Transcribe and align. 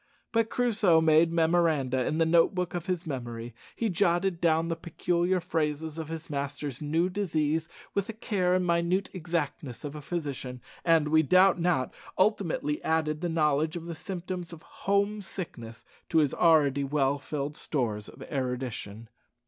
But 0.31 0.49
Crusoe 0.49 0.99
made 0.99 1.31
memoranda 1.31 2.07
in 2.07 2.17
the 2.17 2.25
note 2.25 2.55
book 2.55 2.73
of 2.73 2.87
his 2.87 3.05
memory. 3.05 3.53
He 3.75 3.87
jotted 3.87 4.41
down 4.41 4.67
the 4.67 4.75
peculiar 4.75 5.39
phases 5.39 5.99
of 5.99 6.07
his 6.07 6.27
master's 6.27 6.81
new 6.81 7.07
disease 7.07 7.69
with 7.93 8.07
the 8.07 8.13
care 8.13 8.55
and 8.55 8.65
minute 8.65 9.11
exactness 9.13 9.83
of 9.83 9.93
a 9.93 10.01
physician, 10.01 10.59
and, 10.83 11.09
we 11.09 11.21
doubt 11.21 11.59
not, 11.61 11.93
ultimately 12.17 12.83
added 12.83 13.21
the 13.21 13.29
knowledge 13.29 13.75
of 13.75 13.85
the 13.85 13.93
symptoms 13.93 14.51
of 14.51 14.63
home 14.63 15.21
sickness 15.21 15.85
to 16.09 16.17
his 16.17 16.33
already 16.33 16.83
well 16.83 17.19
filled 17.19 17.55
stores 17.55 18.09
of 18.09 18.23
erudition. 18.23 19.07